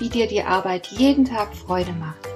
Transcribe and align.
wie 0.00 0.08
dir 0.08 0.26
die 0.26 0.42
Arbeit 0.42 0.88
jeden 0.88 1.24
Tag 1.26 1.54
Freude 1.54 1.92
macht. 1.92 2.26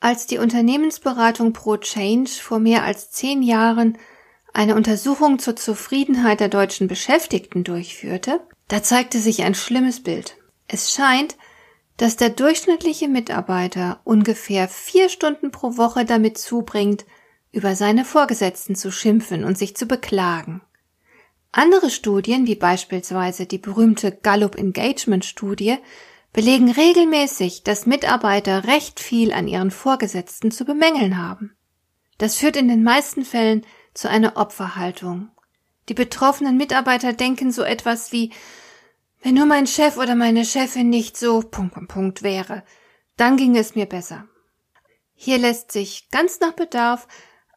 Als 0.00 0.26
die 0.26 0.36
Unternehmensberatung 0.36 1.54
Pro 1.54 1.78
Change 1.78 2.30
vor 2.30 2.58
mehr 2.58 2.84
als 2.84 3.10
zehn 3.10 3.42
Jahren 3.42 3.96
eine 4.52 4.74
Untersuchung 4.74 5.38
zur 5.38 5.56
Zufriedenheit 5.56 6.40
der 6.40 6.50
deutschen 6.50 6.88
Beschäftigten 6.88 7.64
durchführte, 7.64 8.46
da 8.68 8.82
zeigte 8.82 9.18
sich 9.18 9.42
ein 9.42 9.54
schlimmes 9.54 10.02
Bild. 10.02 10.36
Es 10.68 10.92
scheint, 10.92 11.36
dass 11.96 12.16
der 12.16 12.30
durchschnittliche 12.30 13.08
Mitarbeiter 13.08 14.00
ungefähr 14.04 14.68
vier 14.68 15.08
Stunden 15.08 15.50
pro 15.50 15.76
Woche 15.76 16.04
damit 16.04 16.38
zubringt, 16.38 17.04
über 17.52 17.76
seine 17.76 18.04
Vorgesetzten 18.04 18.74
zu 18.74 18.90
schimpfen 18.90 19.44
und 19.44 19.56
sich 19.56 19.76
zu 19.76 19.86
beklagen. 19.86 20.62
Andere 21.52 21.88
Studien, 21.90 22.48
wie 22.48 22.56
beispielsweise 22.56 23.46
die 23.46 23.58
berühmte 23.58 24.10
Gallup 24.10 24.56
Engagement 24.56 25.24
Studie, 25.24 25.76
belegen 26.32 26.68
regelmäßig, 26.68 27.62
dass 27.62 27.86
Mitarbeiter 27.86 28.64
recht 28.64 28.98
viel 28.98 29.32
an 29.32 29.46
ihren 29.46 29.70
Vorgesetzten 29.70 30.50
zu 30.50 30.64
bemängeln 30.64 31.16
haben. 31.16 31.56
Das 32.18 32.36
führt 32.36 32.56
in 32.56 32.66
den 32.66 32.82
meisten 32.82 33.24
Fällen 33.24 33.64
zu 33.94 34.10
einer 34.10 34.36
Opferhaltung. 34.36 35.28
Die 35.88 35.94
betroffenen 35.94 36.56
Mitarbeiter 36.56 37.12
denken 37.12 37.52
so 37.52 37.62
etwas 37.62 38.10
wie 38.10 38.32
wenn 39.24 39.34
nur 39.34 39.46
mein 39.46 39.66
Chef 39.66 39.96
oder 39.96 40.14
meine 40.14 40.44
Chefin 40.44 40.90
nicht 40.90 41.16
so 41.16 41.40
Punkt, 41.40 41.72
Punkt, 41.72 41.88
Punkt 41.88 42.22
wäre, 42.22 42.62
dann 43.16 43.38
ginge 43.38 43.58
es 43.58 43.74
mir 43.74 43.86
besser. 43.86 44.28
Hier 45.14 45.38
lässt 45.38 45.72
sich 45.72 46.10
ganz 46.10 46.40
nach 46.40 46.52
Bedarf 46.52 47.08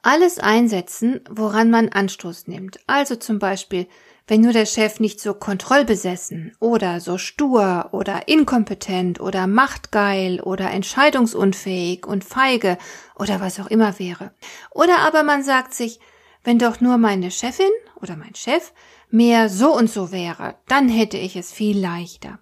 alles 0.01 0.39
einsetzen, 0.39 1.19
woran 1.29 1.69
man 1.69 1.89
Anstoß 1.89 2.47
nimmt. 2.47 2.79
Also 2.87 3.17
zum 3.17 3.37
Beispiel, 3.37 3.85
wenn 4.27 4.41
nur 4.41 4.53
der 4.53 4.65
Chef 4.65 5.01
nicht 5.01 5.19
so 5.19 5.33
kontrollbesessen 5.33 6.55
oder 6.61 7.01
so 7.01 7.17
stur 7.17 7.89
oder 7.91 8.29
inkompetent 8.29 9.19
oder 9.19 9.45
machtgeil 9.45 10.39
oder 10.39 10.71
entscheidungsunfähig 10.71 12.07
und 12.07 12.23
feige 12.23 12.77
oder 13.19 13.41
was 13.41 13.59
auch 13.59 13.67
immer 13.67 13.99
wäre. 13.99 14.31
Oder 14.71 14.99
aber 14.99 15.23
man 15.23 15.43
sagt 15.43 15.73
sich, 15.73 15.99
wenn 16.45 16.59
doch 16.59 16.79
nur 16.79 16.97
meine 16.97 17.29
Chefin 17.29 17.71
oder 17.99 18.15
mein 18.15 18.35
Chef 18.35 18.71
mehr 19.09 19.50
so 19.50 19.75
und 19.75 19.89
so 19.89 20.11
wäre, 20.11 20.55
dann 20.67 20.89
hätte 20.89 21.17
ich 21.17 21.36
es 21.36 21.52
viel 21.52 21.80
leichter. 21.80 22.39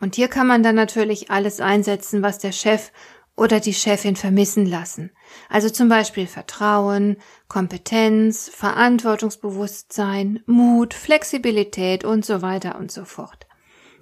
Und 0.00 0.16
hier 0.16 0.28
kann 0.28 0.46
man 0.46 0.62
dann 0.62 0.74
natürlich 0.74 1.30
alles 1.30 1.60
einsetzen, 1.60 2.22
was 2.22 2.38
der 2.38 2.52
Chef 2.52 2.90
oder 3.36 3.60
die 3.60 3.74
Chefin 3.74 4.16
vermissen 4.16 4.66
lassen. 4.66 5.10
Also 5.48 5.70
zum 5.70 5.88
Beispiel 5.88 6.26
Vertrauen, 6.26 7.16
Kompetenz, 7.48 8.50
Verantwortungsbewusstsein, 8.52 10.40
Mut, 10.46 10.92
Flexibilität 10.92 12.04
und 12.04 12.24
so 12.24 12.42
weiter 12.42 12.78
und 12.78 12.90
so 12.90 13.04
fort. 13.04 13.46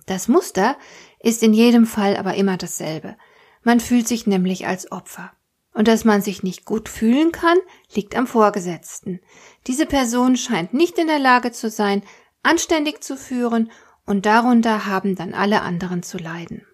Das 0.07 0.27
Muster 0.27 0.77
ist 1.21 1.43
in 1.43 1.53
jedem 1.53 1.87
Fall 1.87 2.17
aber 2.17 2.35
immer 2.35 2.57
dasselbe. 2.57 3.17
Man 3.63 3.79
fühlt 3.79 4.09
sich 4.09 4.27
nämlich 4.27 4.67
als 4.67 4.91
Opfer. 4.91 5.33
Und 5.73 5.89
dass 5.89 6.05
man 6.05 6.21
sich 6.21 6.43
nicht 6.43 6.65
gut 6.65 6.89
fühlen 6.89 7.33
kann, 7.33 7.59
liegt 7.95 8.17
am 8.17 8.27
Vorgesetzten. 8.27 9.21
Diese 9.67 9.87
Person 9.87 10.37
scheint 10.37 10.75
nicht 10.75 10.99
in 10.99 11.07
der 11.07 11.19
Lage 11.19 11.53
zu 11.53 11.71
sein, 11.71 12.03
anständig 12.43 13.03
zu 13.03 13.17
führen, 13.17 13.71
und 14.07 14.27
darunter 14.27 14.87
haben 14.87 15.15
dann 15.15 15.35
alle 15.35 15.63
anderen 15.63 16.03
zu 16.03 16.19
leiden. 16.19 16.67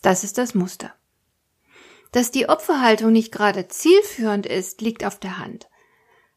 Das 0.00 0.24
ist 0.24 0.38
das 0.38 0.54
Muster. 0.54 0.94
Dass 2.12 2.30
die 2.30 2.48
Opferhaltung 2.48 3.12
nicht 3.12 3.32
gerade 3.32 3.68
zielführend 3.68 4.46
ist, 4.46 4.80
liegt 4.80 5.04
auf 5.04 5.18
der 5.18 5.38
Hand. 5.38 5.68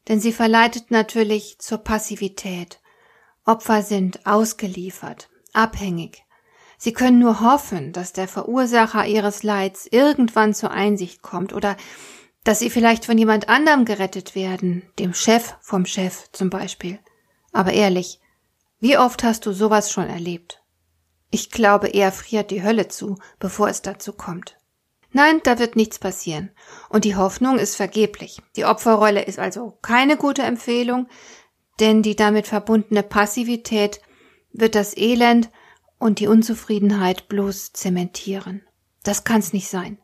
Denn 0.08 0.20
sie 0.20 0.32
verleitet 0.32 0.90
natürlich 0.90 1.58
zur 1.60 1.78
Passivität. 1.78 2.80
Opfer 3.46 3.82
sind 3.82 4.26
ausgeliefert, 4.26 5.30
abhängig, 5.52 6.24
Sie 6.82 6.94
können 6.94 7.18
nur 7.18 7.40
hoffen, 7.40 7.92
dass 7.92 8.14
der 8.14 8.26
Verursacher 8.26 9.06
ihres 9.06 9.42
Leids 9.42 9.86
irgendwann 9.90 10.54
zur 10.54 10.70
Einsicht 10.70 11.20
kommt 11.20 11.52
oder 11.52 11.76
dass 12.42 12.60
sie 12.60 12.70
vielleicht 12.70 13.04
von 13.04 13.18
jemand 13.18 13.50
anderem 13.50 13.84
gerettet 13.84 14.34
werden, 14.34 14.82
dem 14.98 15.12
Chef 15.12 15.56
vom 15.60 15.84
Chef 15.84 16.32
zum 16.32 16.48
Beispiel. 16.48 16.98
Aber 17.52 17.74
ehrlich, 17.74 18.18
wie 18.78 18.96
oft 18.96 19.22
hast 19.24 19.44
du 19.44 19.52
sowas 19.52 19.92
schon 19.92 20.08
erlebt? 20.08 20.62
Ich 21.30 21.50
glaube, 21.50 21.88
er 21.88 22.12
friert 22.12 22.50
die 22.50 22.62
Hölle 22.62 22.88
zu, 22.88 23.18
bevor 23.38 23.68
es 23.68 23.82
dazu 23.82 24.14
kommt. 24.14 24.56
Nein, 25.12 25.42
da 25.44 25.58
wird 25.58 25.76
nichts 25.76 25.98
passieren. 25.98 26.50
Und 26.88 27.04
die 27.04 27.14
Hoffnung 27.14 27.58
ist 27.58 27.76
vergeblich. 27.76 28.40
Die 28.56 28.64
Opferrolle 28.64 29.22
ist 29.24 29.38
also 29.38 29.76
keine 29.82 30.16
gute 30.16 30.44
Empfehlung, 30.44 31.08
denn 31.78 32.00
die 32.00 32.16
damit 32.16 32.46
verbundene 32.46 33.02
Passivität 33.02 34.00
wird 34.54 34.74
das 34.74 34.96
Elend 34.96 35.50
und 36.00 36.18
die 36.18 36.26
Unzufriedenheit 36.26 37.28
bloß 37.28 37.72
zementieren. 37.72 38.62
Das 39.04 39.22
kann's 39.22 39.52
nicht 39.52 39.68
sein. 39.68 39.98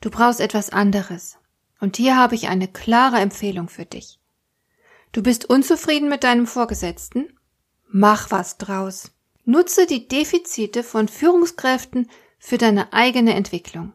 Du 0.00 0.10
brauchst 0.10 0.40
etwas 0.40 0.70
anderes. 0.70 1.38
Und 1.80 1.96
hier 1.96 2.16
habe 2.16 2.36
ich 2.36 2.48
eine 2.48 2.68
klare 2.68 3.16
Empfehlung 3.16 3.68
für 3.68 3.84
dich. 3.84 4.20
Du 5.10 5.22
bist 5.22 5.46
unzufrieden 5.46 6.08
mit 6.08 6.22
deinem 6.22 6.46
Vorgesetzten? 6.46 7.32
Mach 7.88 8.30
was 8.30 8.58
draus. 8.58 9.10
Nutze 9.44 9.86
die 9.86 10.06
Defizite 10.06 10.84
von 10.84 11.08
Führungskräften 11.08 12.08
für 12.38 12.58
deine 12.58 12.92
eigene 12.92 13.34
Entwicklung. 13.34 13.94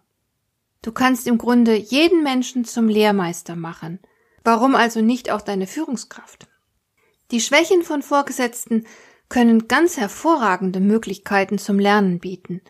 Du 0.82 0.92
kannst 0.92 1.28
im 1.28 1.38
Grunde 1.38 1.76
jeden 1.76 2.24
Menschen 2.24 2.66
zum 2.66 2.90
Lehrmeister 2.90 3.56
machen. 3.56 4.00
Warum 4.44 4.76
also 4.76 5.02
nicht 5.02 5.30
auch 5.30 5.42
deine 5.42 5.68
Führungskraft? 5.68 6.48
Die 7.32 7.40
Schwächen 7.40 7.84
von 7.84 8.02
Vorgesetzten 8.02 8.86
können 9.34 9.68
ganz 9.68 9.98
hervorragende 9.98 10.80
Möglichkeiten 10.80 11.58
zum 11.58 11.80
Lernen 11.80 12.20
bieten. 12.20 12.62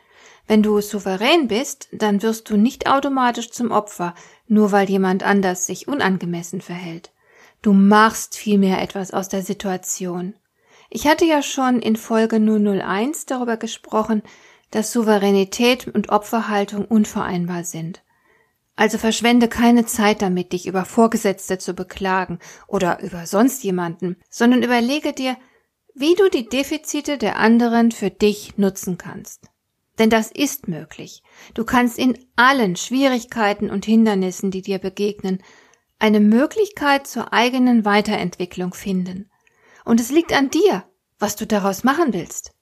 Wenn 0.47 0.63
du 0.63 0.79
souverän 0.79 1.50
bist, 1.50 1.90
dann 1.91 2.22
wirst 2.22 2.50
du 2.50 2.56
nicht 2.56 2.88
automatisch 2.88 3.51
zum 3.51 3.72
Opfer, 3.72 4.16
nur 4.47 4.72
weil 4.72 4.90
jemand 4.90 5.24
anders 5.24 5.66
sich 5.66 5.90
unangemessen 5.90 6.62
verhält. 6.62 7.12
Du 7.62 7.74
machst 7.74 8.38
vielmehr 8.38 8.81
etwas 8.81 9.12
aus 9.12 9.28
der 9.28 9.41
Situation. 9.41 10.35
Ich 10.90 11.06
hatte 11.06 11.25
ja 11.25 11.44
schon 11.44 11.81
in 11.81 11.97
Folge 11.97 12.38
001 12.38 13.25
darüber 13.25 13.57
gesprochen, 13.57 14.24
dass 14.72 14.94
Souveränität 14.94 15.90
und 15.90 16.13
Opferhaltung 16.13 16.85
unvereinbar 16.85 17.66
sind. 17.66 18.03
Also 18.78 18.97
verschwende 18.97 19.50
keine 19.50 19.85
Zeit 19.85 20.22
damit, 20.22 20.53
dich 20.53 20.66
über 20.66 20.85
Vorgesetzte 20.85 21.57
zu 21.57 21.74
beklagen 21.74 22.40
oder 22.68 23.01
über 23.01 23.25
sonst 23.25 23.66
jemanden, 23.66 24.16
sondern 24.30 24.63
überlege 24.63 25.12
dir, 25.12 25.35
wie 25.93 26.15
du 26.15 26.29
die 26.29 26.47
Defizite 26.47 27.17
der 27.17 27.37
anderen 27.37 27.91
für 27.91 28.09
dich 28.09 28.57
nutzen 28.57 28.97
kannst. 28.97 29.49
Denn 30.00 30.09
das 30.09 30.31
ist 30.31 30.68
möglich. 30.68 31.21
Du 31.53 31.65
kannst 31.65 32.00
in 32.00 32.18
allen 32.35 32.75
Schwierigkeiten 32.75 33.69
und 33.69 33.85
Hindernissen, 33.85 34.50
die 34.50 34.63
dir 34.63 34.79
begegnen, 34.79 35.44
eine 36.00 36.19
Möglichkeit 36.19 37.06
zur 37.06 37.31
eigenen 37.31 37.85
Weiterentwicklung 37.85 38.73
finden. 38.73 39.29
Und 39.85 40.00
es 40.00 40.09
liegt 40.09 40.33
an 40.33 40.50
dir, 40.50 40.83
was 41.19 41.35
du 41.35 41.45
daraus 41.45 41.83
machen 41.83 42.13
willst. 42.13 42.53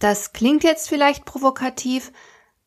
Das 0.00 0.32
klingt 0.32 0.64
jetzt 0.64 0.88
vielleicht 0.88 1.24
provokativ, 1.24 2.12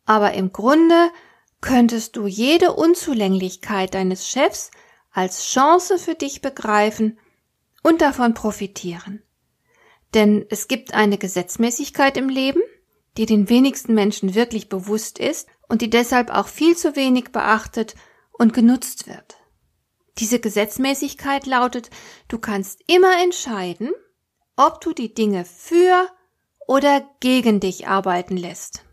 aber 0.06 0.34
im 0.34 0.54
Grunde 0.54 1.12
könntest 1.60 2.16
du 2.16 2.26
jede 2.26 2.74
Unzulänglichkeit 2.74 3.94
deines 3.94 4.30
Chefs 4.30 4.72
als 5.12 5.44
Chance 5.46 6.00
für 6.00 6.16
dich 6.16 6.42
begreifen 6.42 7.20
und 7.84 8.02
davon 8.02 8.34
profitieren. 8.34 9.22
Denn 10.14 10.46
es 10.50 10.68
gibt 10.68 10.94
eine 10.94 11.18
Gesetzmäßigkeit 11.18 12.18
im 12.18 12.30
Leben, 12.30 12.62
die 13.18 13.26
den 13.26 13.50
wenigsten 13.50 13.94
Menschen 13.94 14.36
wirklich 14.36 14.70
bewusst 14.70 15.20
ist 15.20 15.48
und 15.68 15.82
die 15.82 15.90
deshalb 15.90 16.30
auch 16.30 16.48
viel 16.48 16.78
zu 16.78 16.96
wenig 16.96 17.32
beachtet 17.32 17.96
und 18.32 18.54
genutzt 18.54 19.08
wird. 19.08 19.38
Diese 20.20 20.40
Gesetzmäßigkeit 20.40 21.46
lautet, 21.46 21.90
du 22.28 22.40
kannst 22.40 22.82
immer 22.88 23.22
entscheiden, 23.22 23.92
ob 24.56 24.82
du 24.82 24.94
die 24.94 25.14
Dinge 25.14 25.46
für 25.46 26.08
oder 26.68 27.08
gegen 27.20 27.60
dich 27.60 27.88
arbeiten 27.88 28.38
lässt. 28.38 28.84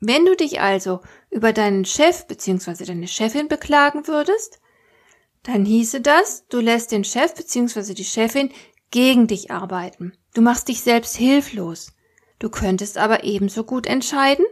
Wenn 0.00 0.24
du 0.24 0.36
dich 0.36 0.60
also 0.60 1.00
über 1.30 1.52
deinen 1.52 1.84
Chef 1.84 2.26
bzw. 2.26 2.84
deine 2.84 3.08
Chefin 3.08 3.48
beklagen 3.48 4.06
würdest, 4.06 4.60
dann 5.42 5.64
hieße 5.64 6.00
das, 6.00 6.46
du 6.48 6.60
lässt 6.60 6.92
den 6.92 7.04
Chef 7.04 7.34
bzw. 7.34 7.94
die 7.94 8.04
Chefin 8.04 8.50
gegen 8.90 9.26
dich 9.26 9.50
arbeiten. 9.50 10.12
Du 10.34 10.42
machst 10.42 10.68
dich 10.68 10.82
selbst 10.82 11.16
hilflos. 11.16 11.92
Du 12.38 12.50
könntest 12.50 12.98
aber 12.98 13.24
ebenso 13.24 13.64
gut 13.64 13.86
entscheiden, 13.86 14.44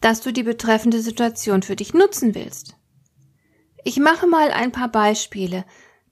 dass 0.00 0.20
du 0.20 0.32
die 0.32 0.42
betreffende 0.42 1.00
Situation 1.00 1.62
für 1.62 1.76
dich 1.76 1.94
nutzen 1.94 2.34
willst. 2.34 2.76
Ich 3.84 3.98
mache 3.98 4.26
mal 4.26 4.50
ein 4.50 4.72
paar 4.72 4.88
Beispiele, 4.88 5.64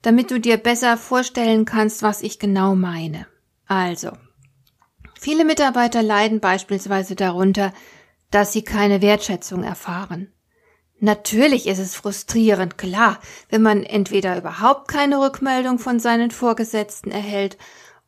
damit 0.02 0.30
du 0.30 0.40
dir 0.40 0.56
besser 0.56 0.96
vorstellen 0.96 1.64
kannst, 1.64 2.02
was 2.02 2.22
ich 2.22 2.38
genau 2.38 2.74
meine. 2.74 3.26
Also, 3.66 4.12
viele 5.18 5.44
Mitarbeiter 5.44 6.02
leiden 6.02 6.40
beispielsweise 6.40 7.16
darunter, 7.16 7.72
dass 8.30 8.52
sie 8.52 8.62
keine 8.62 9.02
Wertschätzung 9.02 9.62
erfahren. 9.62 10.32
Natürlich 10.98 11.66
ist 11.66 11.78
es 11.78 11.94
frustrierend, 11.94 12.78
klar, 12.78 13.20
wenn 13.50 13.60
man 13.60 13.82
entweder 13.82 14.38
überhaupt 14.38 14.88
keine 14.88 15.20
Rückmeldung 15.20 15.78
von 15.78 16.00
seinen 16.00 16.30
Vorgesetzten 16.30 17.10
erhält 17.10 17.58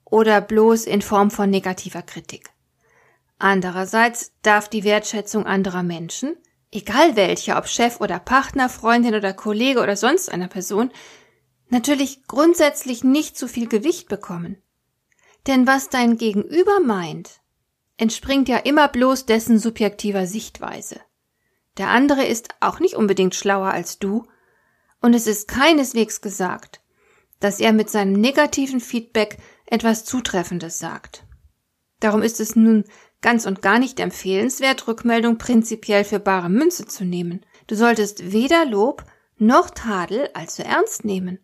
oder 0.05 0.41
bloß 0.41 0.85
in 0.87 1.03
Form 1.03 1.31
von 1.31 1.51
negativer 1.51 2.03
Kritik. 2.03 2.51
Andererseits 3.39 4.33
darf 4.43 4.69
die 4.69 4.85
Wertschätzung 4.85 5.47
anderer 5.47 5.83
Menschen, 5.83 6.37
egal 6.73 7.15
welcher, 7.15 7.59
ob 7.59 7.69
Chef 7.69 8.01
oder 8.01 8.19
Partner, 8.19 8.71
Freundin 8.71 9.15
oder 9.15 9.35
Kollege 9.35 9.81
oder 9.81 9.97
sonst 9.97 10.33
einer 10.33 10.49
Person, 10.49 10.91
natürlich 11.69 12.27
grundsätzlich 12.27 13.05
nicht 13.05 13.37
zu 13.37 13.49
viel 13.49 13.69
Gewicht 13.69 14.09
bekommen. 14.09 14.63
Denn 15.47 15.67
was 15.67 15.91
dein 15.91 16.17
Gegenüber 16.17 16.81
meint, 16.81 17.41
entspringt 17.99 18.49
ja 18.49 18.57
immer 18.57 18.89
bloß 18.89 19.27
dessen 19.27 19.59
subjektiver 19.59 20.27
Sichtweise. 20.27 21.01
Der 21.79 21.89
andere 21.89 22.25
ist 22.25 22.49
auch 22.61 22.81
nicht 22.81 22.97
unbedingt 22.97 23.35
schlauer 23.35 23.71
als 23.71 23.99
du, 23.99 24.27
und 25.01 25.15
es 25.15 25.27
ist 25.29 25.47
keineswegs 25.47 26.21
gesagt, 26.21 26.81
dass 27.39 27.61
er 27.61 27.73
mit 27.73 27.89
seinem 27.89 28.21
negativen 28.21 28.81
Feedback 28.81 29.39
etwas 29.67 30.05
Zutreffendes 30.05 30.81
sagt. 30.81 31.25
Darum 32.01 32.23
ist 32.23 32.41
es 32.41 32.57
nun 32.57 32.85
ganz 33.21 33.47
und 33.47 33.63
gar 33.63 33.79
nicht 33.79 34.01
empfehlenswert, 34.01 34.89
Rückmeldung 34.89 35.39
prinzipiell 35.39 36.05
für 36.05 36.19
bare 36.19 36.49
Münze 36.49 36.87
zu 36.87 37.05
nehmen. 37.05 37.45
Du 37.67 37.77
solltest 37.77 38.33
weder 38.33 38.65
Lob 38.65 39.05
noch 39.37 39.71
Tadel 39.71 40.31
allzu 40.35 40.63
ernst 40.63 41.05
nehmen. 41.05 41.39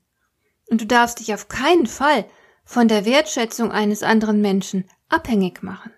Und 0.68 0.80
du 0.80 0.86
darfst 0.86 1.20
dich 1.20 1.34
auf 1.34 1.48
keinen 1.48 1.86
Fall 1.86 2.24
von 2.64 2.88
der 2.88 3.04
Wertschätzung 3.04 3.70
eines 3.70 4.02
anderen 4.02 4.40
Menschen 4.40 4.88
abhängig 5.08 5.62
machen. 5.62 5.92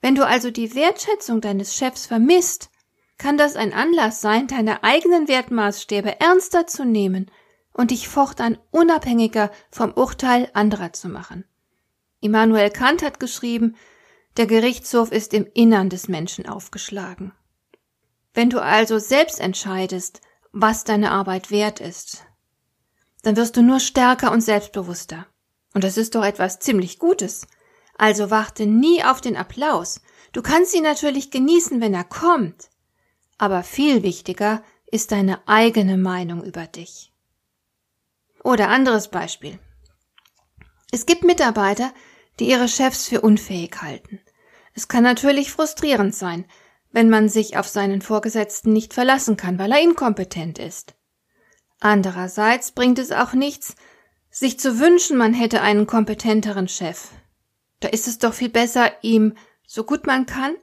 Wenn 0.00 0.14
du 0.14 0.26
also 0.26 0.50
die 0.50 0.74
Wertschätzung 0.74 1.40
deines 1.40 1.76
Chefs 1.76 2.06
vermisst, 2.06 2.70
kann 3.18 3.36
das 3.36 3.56
ein 3.56 3.72
Anlass 3.72 4.20
sein, 4.20 4.46
deine 4.46 4.84
eigenen 4.84 5.28
Wertmaßstäbe 5.28 6.20
ernster 6.20 6.66
zu 6.66 6.84
nehmen 6.84 7.30
und 7.72 7.90
dich 7.90 8.08
fortan 8.08 8.58
unabhängiger 8.70 9.50
vom 9.70 9.92
Urteil 9.92 10.48
anderer 10.54 10.92
zu 10.92 11.08
machen. 11.08 11.44
Immanuel 12.20 12.70
Kant 12.70 13.02
hat 13.02 13.20
geschrieben, 13.20 13.76
der 14.36 14.46
Gerichtshof 14.46 15.12
ist 15.12 15.34
im 15.34 15.46
Innern 15.52 15.88
des 15.90 16.08
Menschen 16.08 16.48
aufgeschlagen. 16.48 17.32
Wenn 18.34 18.50
du 18.50 18.62
also 18.62 18.98
selbst 18.98 19.40
entscheidest, 19.40 20.20
was 20.52 20.84
deine 20.84 21.10
Arbeit 21.10 21.50
wert 21.50 21.80
ist, 21.80 22.24
dann 23.22 23.36
wirst 23.36 23.56
du 23.56 23.62
nur 23.62 23.80
stärker 23.80 24.32
und 24.32 24.40
selbstbewusster. 24.40 25.26
Und 25.74 25.84
das 25.84 25.96
ist 25.96 26.14
doch 26.14 26.24
etwas 26.24 26.60
ziemlich 26.60 26.98
Gutes. 26.98 27.46
Also 27.96 28.30
warte 28.30 28.66
nie 28.66 29.02
auf 29.04 29.20
den 29.20 29.36
Applaus. 29.36 30.00
Du 30.32 30.40
kannst 30.40 30.74
ihn 30.74 30.84
natürlich 30.84 31.30
genießen, 31.30 31.80
wenn 31.80 31.94
er 31.94 32.04
kommt. 32.04 32.70
Aber 33.38 33.62
viel 33.62 34.02
wichtiger 34.02 34.62
ist 34.90 35.12
deine 35.12 35.46
eigene 35.46 35.96
Meinung 35.96 36.42
über 36.42 36.66
dich. 36.66 37.12
Oder 38.42 38.68
anderes 38.68 39.08
Beispiel. 39.08 39.58
Es 40.90 41.06
gibt 41.06 41.22
Mitarbeiter, 41.22 41.92
die 42.40 42.48
ihre 42.48 42.68
Chefs 42.68 43.06
für 43.06 43.20
unfähig 43.20 43.80
halten. 43.80 44.20
Es 44.74 44.88
kann 44.88 45.02
natürlich 45.02 45.52
frustrierend 45.52 46.14
sein, 46.14 46.44
wenn 46.90 47.10
man 47.10 47.28
sich 47.28 47.56
auf 47.56 47.68
seinen 47.68 48.00
Vorgesetzten 48.00 48.72
nicht 48.72 48.94
verlassen 48.94 49.36
kann, 49.36 49.58
weil 49.58 49.72
er 49.72 49.80
inkompetent 49.80 50.58
ist. 50.58 50.94
Andererseits 51.80 52.72
bringt 52.72 52.98
es 52.98 53.12
auch 53.12 53.34
nichts, 53.34 53.76
sich 54.30 54.58
zu 54.58 54.80
wünschen, 54.80 55.16
man 55.16 55.34
hätte 55.34 55.60
einen 55.60 55.86
kompetenteren 55.86 56.68
Chef. 56.68 57.08
Da 57.80 57.88
ist 57.88 58.08
es 58.08 58.18
doch 58.18 58.34
viel 58.34 58.48
besser, 58.48 58.90
ihm, 59.02 59.36
so 59.66 59.84
gut 59.84 60.06
man 60.06 60.26
kann, 60.26 60.56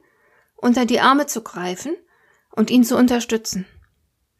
unter 0.56 0.84
die 0.84 1.00
Arme 1.00 1.26
zu 1.26 1.42
greifen 1.42 1.96
und 2.56 2.70
ihn 2.70 2.82
zu 2.82 2.96
unterstützen. 2.96 3.66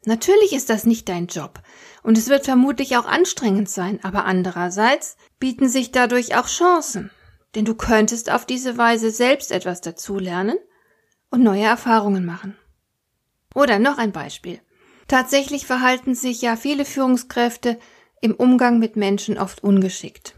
Natürlich 0.05 0.53
ist 0.53 0.69
das 0.69 0.85
nicht 0.85 1.07
dein 1.09 1.27
Job 1.27 1.61
und 2.03 2.17
es 2.17 2.29
wird 2.29 2.45
vermutlich 2.45 2.97
auch 2.97 3.05
anstrengend 3.05 3.69
sein, 3.69 3.99
aber 4.03 4.25
andererseits 4.25 5.17
bieten 5.39 5.69
sich 5.69 5.91
dadurch 5.91 6.35
auch 6.35 6.47
Chancen, 6.47 7.11
denn 7.55 7.65
du 7.65 7.75
könntest 7.75 8.31
auf 8.31 8.45
diese 8.45 8.77
Weise 8.77 9.11
selbst 9.11 9.51
etwas 9.51 9.81
dazulernen 9.81 10.57
und 11.29 11.43
neue 11.43 11.65
Erfahrungen 11.65 12.25
machen. 12.25 12.57
Oder 13.53 13.79
noch 13.79 13.97
ein 13.97 14.11
Beispiel. 14.11 14.61
Tatsächlich 15.07 15.65
verhalten 15.65 16.15
sich 16.15 16.41
ja 16.41 16.55
viele 16.55 16.85
Führungskräfte 16.85 17.77
im 18.21 18.33
Umgang 18.33 18.79
mit 18.79 18.95
Menschen 18.95 19.37
oft 19.37 19.63
ungeschickt. 19.63 20.35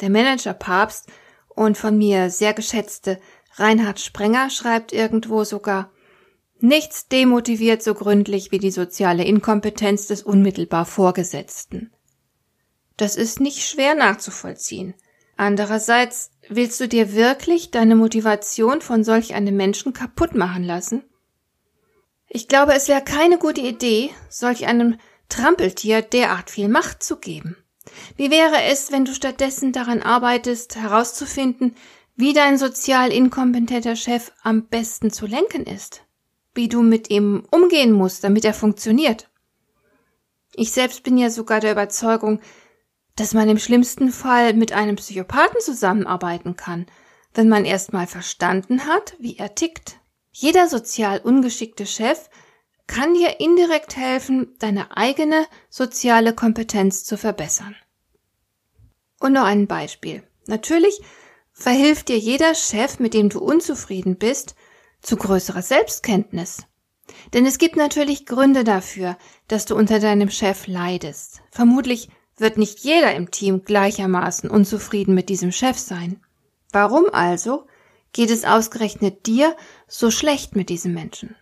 Der 0.00 0.10
Manager 0.10 0.54
Papst 0.54 1.08
und 1.48 1.78
von 1.78 1.96
mir 1.96 2.30
sehr 2.30 2.54
geschätzte 2.54 3.20
Reinhard 3.54 4.00
Sprenger 4.00 4.50
schreibt 4.50 4.92
irgendwo 4.92 5.44
sogar, 5.44 5.91
nichts 6.62 7.08
demotiviert 7.08 7.82
so 7.82 7.94
gründlich 7.94 8.52
wie 8.52 8.58
die 8.58 8.70
soziale 8.70 9.24
Inkompetenz 9.24 10.06
des 10.06 10.22
unmittelbar 10.22 10.86
Vorgesetzten. 10.86 11.92
Das 12.96 13.16
ist 13.16 13.40
nicht 13.40 13.66
schwer 13.66 13.94
nachzuvollziehen. 13.94 14.94
Andererseits, 15.36 16.30
willst 16.48 16.80
du 16.80 16.88
dir 16.88 17.14
wirklich 17.14 17.70
deine 17.70 17.96
Motivation 17.96 18.80
von 18.80 19.02
solch 19.02 19.34
einem 19.34 19.56
Menschen 19.56 19.92
kaputt 19.92 20.34
machen 20.34 20.62
lassen? 20.62 21.02
Ich 22.28 22.48
glaube, 22.48 22.74
es 22.74 22.88
wäre 22.88 23.02
keine 23.02 23.38
gute 23.38 23.60
Idee, 23.60 24.10
solch 24.28 24.66
einem 24.66 24.98
Trampeltier 25.28 26.02
derart 26.02 26.50
viel 26.50 26.68
Macht 26.68 27.02
zu 27.02 27.16
geben. 27.16 27.56
Wie 28.16 28.30
wäre 28.30 28.62
es, 28.70 28.92
wenn 28.92 29.04
du 29.04 29.14
stattdessen 29.14 29.72
daran 29.72 30.02
arbeitest, 30.02 30.76
herauszufinden, 30.76 31.74
wie 32.14 32.32
dein 32.32 32.58
sozial 32.58 33.10
inkompetenter 33.10 33.96
Chef 33.96 34.32
am 34.42 34.68
besten 34.68 35.10
zu 35.10 35.26
lenken 35.26 35.64
ist? 35.64 36.02
Wie 36.54 36.68
du 36.68 36.82
mit 36.82 37.10
ihm 37.10 37.44
umgehen 37.50 37.92
musst, 37.92 38.24
damit 38.24 38.44
er 38.44 38.54
funktioniert? 38.54 39.30
Ich 40.54 40.72
selbst 40.72 41.02
bin 41.02 41.16
ja 41.16 41.30
sogar 41.30 41.60
der 41.60 41.72
Überzeugung, 41.72 42.40
dass 43.16 43.34
man 43.34 43.48
im 43.48 43.58
schlimmsten 43.58 44.10
Fall 44.10 44.54
mit 44.54 44.72
einem 44.72 44.96
Psychopathen 44.96 45.60
zusammenarbeiten 45.60 46.56
kann, 46.56 46.86
wenn 47.34 47.48
man 47.48 47.64
erst 47.64 47.92
mal 47.92 48.06
verstanden 48.06 48.86
hat, 48.86 49.14
wie 49.18 49.36
er 49.36 49.54
tickt. 49.54 49.98
Jeder 50.30 50.68
sozial 50.68 51.20
ungeschickte 51.20 51.86
Chef 51.86 52.28
kann 52.86 53.14
dir 53.14 53.40
indirekt 53.40 53.96
helfen, 53.96 54.54
deine 54.58 54.96
eigene 54.96 55.46
soziale 55.70 56.34
Kompetenz 56.34 57.04
zu 57.04 57.16
verbessern. 57.16 57.76
Und 59.20 59.32
noch 59.32 59.44
ein 59.44 59.66
Beispiel. 59.66 60.22
Natürlich 60.46 61.00
verhilft 61.52 62.08
dir 62.08 62.18
jeder 62.18 62.54
Chef, 62.54 62.98
mit 62.98 63.14
dem 63.14 63.28
du 63.28 63.38
unzufrieden 63.38 64.16
bist, 64.16 64.54
zu 65.02 65.16
größerer 65.16 65.62
Selbstkenntnis. 65.62 66.66
Denn 67.34 67.44
es 67.44 67.58
gibt 67.58 67.76
natürlich 67.76 68.26
Gründe 68.26 68.64
dafür, 68.64 69.16
dass 69.48 69.66
du 69.66 69.76
unter 69.76 70.00
deinem 70.00 70.30
Chef 70.30 70.66
leidest. 70.66 71.42
Vermutlich 71.50 72.08
wird 72.36 72.58
nicht 72.58 72.80
jeder 72.80 73.14
im 73.14 73.30
Team 73.30 73.64
gleichermaßen 73.64 74.48
unzufrieden 74.48 75.14
mit 75.14 75.28
diesem 75.28 75.52
Chef 75.52 75.78
sein. 75.78 76.20
Warum 76.72 77.06
also 77.12 77.66
geht 78.12 78.30
es 78.30 78.44
ausgerechnet 78.44 79.26
dir 79.26 79.56
so 79.88 80.10
schlecht 80.10 80.56
mit 80.56 80.68
diesem 80.68 80.94
Menschen? 80.94 81.36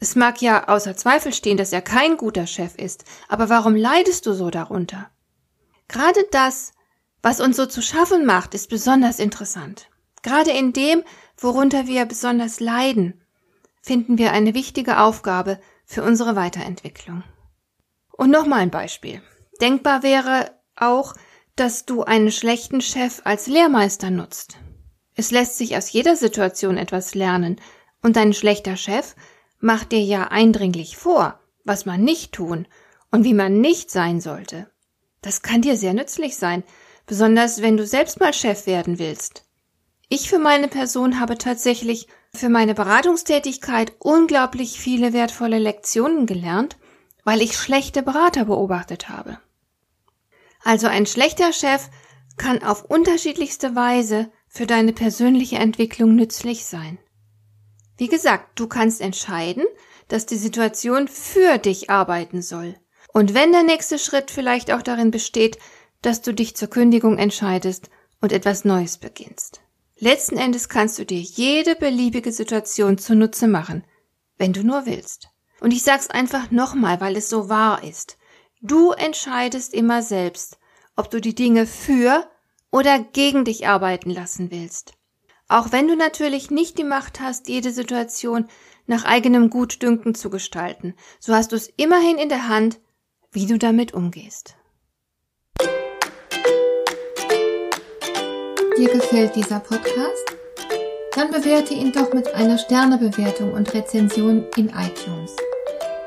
Es 0.00 0.14
mag 0.14 0.40
ja 0.40 0.68
außer 0.68 0.96
Zweifel 0.96 1.32
stehen, 1.32 1.56
dass 1.56 1.72
er 1.72 1.82
kein 1.82 2.16
guter 2.16 2.46
Chef 2.46 2.76
ist, 2.76 3.04
aber 3.28 3.48
warum 3.48 3.74
leidest 3.74 4.26
du 4.26 4.32
so 4.32 4.50
darunter? 4.50 5.10
Gerade 5.88 6.24
das, 6.30 6.72
was 7.20 7.40
uns 7.40 7.56
so 7.56 7.66
zu 7.66 7.82
schaffen 7.82 8.24
macht, 8.24 8.54
ist 8.54 8.70
besonders 8.70 9.18
interessant. 9.18 9.88
Gerade 10.22 10.50
in 10.50 10.72
dem, 10.72 11.02
worunter 11.38 11.86
wir 11.86 12.04
besonders 12.04 12.60
leiden, 12.60 13.20
finden 13.80 14.18
wir 14.18 14.32
eine 14.32 14.54
wichtige 14.54 15.00
Aufgabe 15.00 15.58
für 15.86 16.02
unsere 16.02 16.36
Weiterentwicklung. 16.36 17.22
Und 18.12 18.30
nochmal 18.30 18.60
ein 18.60 18.70
Beispiel. 18.70 19.22
Denkbar 19.60 20.02
wäre 20.02 20.50
auch, 20.76 21.14
dass 21.56 21.86
du 21.86 22.04
einen 22.04 22.30
schlechten 22.30 22.80
Chef 22.80 23.22
als 23.24 23.46
Lehrmeister 23.46 24.10
nutzt. 24.10 24.58
Es 25.14 25.30
lässt 25.30 25.58
sich 25.58 25.76
aus 25.76 25.90
jeder 25.90 26.16
Situation 26.16 26.76
etwas 26.76 27.14
lernen, 27.14 27.60
und 28.00 28.14
dein 28.14 28.32
schlechter 28.32 28.76
Chef 28.76 29.16
macht 29.58 29.90
dir 29.90 30.00
ja 30.00 30.28
eindringlich 30.28 30.96
vor, 30.96 31.40
was 31.64 31.84
man 31.84 32.04
nicht 32.04 32.32
tun 32.32 32.68
und 33.10 33.24
wie 33.24 33.34
man 33.34 33.60
nicht 33.60 33.90
sein 33.90 34.20
sollte. 34.20 34.70
Das 35.20 35.42
kann 35.42 35.62
dir 35.62 35.76
sehr 35.76 35.94
nützlich 35.94 36.36
sein, 36.36 36.62
besonders 37.06 37.60
wenn 37.60 37.76
du 37.76 37.86
selbst 37.86 38.20
mal 38.20 38.32
Chef 38.32 38.66
werden 38.66 39.00
willst. 39.00 39.47
Ich 40.10 40.30
für 40.30 40.38
meine 40.38 40.68
Person 40.68 41.20
habe 41.20 41.36
tatsächlich 41.36 42.08
für 42.34 42.48
meine 42.48 42.74
Beratungstätigkeit 42.74 43.92
unglaublich 43.98 44.80
viele 44.80 45.12
wertvolle 45.12 45.58
Lektionen 45.58 46.24
gelernt, 46.26 46.78
weil 47.24 47.42
ich 47.42 47.56
schlechte 47.56 48.02
Berater 48.02 48.46
beobachtet 48.46 49.10
habe. 49.10 49.38
Also 50.64 50.86
ein 50.86 51.04
schlechter 51.04 51.52
Chef 51.52 51.90
kann 52.38 52.62
auf 52.62 52.84
unterschiedlichste 52.84 53.74
Weise 53.74 54.30
für 54.48 54.66
deine 54.66 54.94
persönliche 54.94 55.56
Entwicklung 55.56 56.14
nützlich 56.14 56.64
sein. 56.64 56.98
Wie 57.98 58.08
gesagt, 58.08 58.58
du 58.58 58.66
kannst 58.66 59.02
entscheiden, 59.02 59.64
dass 60.08 60.24
die 60.24 60.36
Situation 60.36 61.08
für 61.08 61.58
dich 61.58 61.90
arbeiten 61.90 62.40
soll. 62.40 62.76
Und 63.12 63.34
wenn 63.34 63.52
der 63.52 63.62
nächste 63.62 63.98
Schritt 63.98 64.30
vielleicht 64.30 64.72
auch 64.72 64.82
darin 64.82 65.10
besteht, 65.10 65.58
dass 66.00 66.22
du 66.22 66.32
dich 66.32 66.56
zur 66.56 66.68
Kündigung 66.68 67.18
entscheidest 67.18 67.90
und 68.20 68.32
etwas 68.32 68.64
Neues 68.64 68.98
beginnst. 68.98 69.60
Letzten 70.00 70.36
Endes 70.36 70.68
kannst 70.68 70.98
du 70.98 71.04
dir 71.04 71.20
jede 71.20 71.74
beliebige 71.74 72.30
Situation 72.30 72.98
zunutze 72.98 73.48
machen, 73.48 73.84
wenn 74.36 74.52
du 74.52 74.62
nur 74.62 74.86
willst. 74.86 75.28
Und 75.60 75.72
ich 75.72 75.82
sag's 75.82 76.08
einfach 76.08 76.52
nochmal, 76.52 77.00
weil 77.00 77.16
es 77.16 77.28
so 77.28 77.48
wahr 77.48 77.82
ist. 77.82 78.16
Du 78.60 78.92
entscheidest 78.92 79.74
immer 79.74 80.02
selbst, 80.02 80.58
ob 80.94 81.10
du 81.10 81.20
die 81.20 81.34
Dinge 81.34 81.66
für 81.66 82.30
oder 82.70 83.00
gegen 83.00 83.44
dich 83.44 83.66
arbeiten 83.66 84.10
lassen 84.10 84.52
willst. 84.52 84.92
Auch 85.48 85.72
wenn 85.72 85.88
du 85.88 85.96
natürlich 85.96 86.50
nicht 86.50 86.78
die 86.78 86.84
Macht 86.84 87.20
hast, 87.20 87.48
jede 87.48 87.72
Situation 87.72 88.46
nach 88.86 89.04
eigenem 89.04 89.50
Gutdünken 89.50 90.14
zu 90.14 90.30
gestalten, 90.30 90.94
so 91.18 91.34
hast 91.34 91.50
du 91.50 91.56
es 91.56 91.72
immerhin 91.76 92.18
in 92.18 92.28
der 92.28 92.48
Hand, 92.48 92.78
wie 93.32 93.46
du 93.46 93.58
damit 93.58 93.94
umgehst. 93.94 94.57
Dir 98.78 98.92
gefällt 98.92 99.34
dieser 99.34 99.58
Podcast? 99.58 100.36
Dann 101.16 101.32
bewerte 101.32 101.74
ihn 101.74 101.92
doch 101.92 102.14
mit 102.14 102.32
einer 102.32 102.58
Sternebewertung 102.58 103.52
und 103.52 103.74
Rezension 103.74 104.44
in 104.56 104.68
iTunes. 104.68 105.34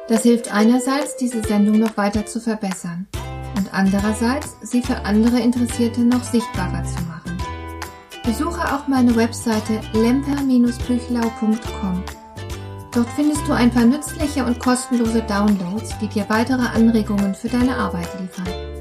Das 0.08 0.24
hilft 0.24 0.54
einerseits, 0.54 1.18
diese 1.18 1.44
Sendung 1.44 1.80
noch 1.80 1.98
weiter 1.98 2.26
zu 2.26 2.40
verbessern 2.40 3.10
und 3.58 3.74
andererseits, 3.74 4.56
sie 4.62 4.82
für 4.82 5.04
andere 5.04 5.42
Interessierte 5.42 6.00
noch 6.00 6.24
sichtbarer 6.24 6.86
zu 6.86 7.04
machen. 7.04 7.38
Besuche 8.24 8.74
auch 8.74 8.88
meine 8.88 9.18
Webseite 9.18 9.82
lemper-büchlau.com. 9.92 12.04
Dort 12.94 13.10
findest 13.18 13.46
du 13.50 13.54
ein 13.54 13.72
paar 13.72 13.84
nützliche 13.84 14.46
und 14.46 14.60
kostenlose 14.60 15.24
Downloads, 15.24 16.00
die 16.00 16.08
dir 16.08 16.24
weitere 16.30 16.68
Anregungen 16.74 17.36
für 17.36 17.50
deine 17.50 17.76
Arbeit 17.76 18.08
liefern. 18.18 18.81